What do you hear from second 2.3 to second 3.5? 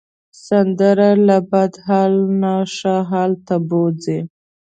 نه ښه حال